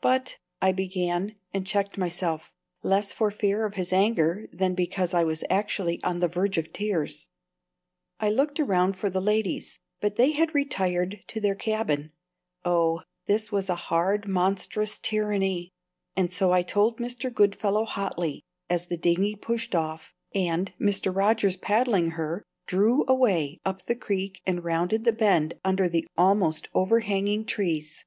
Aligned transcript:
"But" 0.00 0.36
I 0.60 0.72
began, 0.72 1.36
and 1.54 1.64
checked 1.64 1.96
myself, 1.96 2.52
less 2.82 3.12
for 3.12 3.30
fear 3.30 3.64
of 3.64 3.74
his 3.74 3.92
anger 3.92 4.48
than 4.52 4.74
because 4.74 5.14
I 5.14 5.22
was 5.22 5.44
actually 5.48 6.02
on 6.02 6.18
the 6.18 6.26
verge 6.26 6.58
of 6.58 6.72
tears. 6.72 7.28
I 8.18 8.30
looked 8.30 8.58
around 8.58 8.94
for 8.96 9.08
the 9.08 9.20
ladies, 9.20 9.78
but 10.00 10.16
they 10.16 10.32
had 10.32 10.56
retired 10.56 11.20
to 11.28 11.40
their 11.40 11.54
cabin. 11.54 12.10
Oh, 12.64 13.02
this 13.26 13.52
was 13.52 13.68
hard 13.68 14.24
a 14.24 14.28
monstrous 14.28 14.98
tyranny! 14.98 15.70
And 16.16 16.32
so 16.32 16.50
I 16.50 16.62
told 16.62 16.98
Mr. 16.98 17.32
Goodfellow 17.32 17.84
hotly 17.84 18.42
as 18.68 18.86
the 18.86 18.96
dinghy 18.96 19.36
pushed 19.36 19.76
off 19.76 20.12
and, 20.34 20.74
Mr. 20.80 21.14
Rogers 21.14 21.56
paddling 21.56 22.10
her, 22.14 22.42
drew 22.66 23.04
away 23.06 23.60
up 23.64 23.82
the 23.84 23.94
creek 23.94 24.42
and 24.44 24.64
rounded 24.64 25.04
the 25.04 25.12
bend 25.12 25.60
under 25.64 25.88
the 25.88 26.08
almost 26.18 26.68
overhanging 26.74 27.44
trees. 27.44 28.04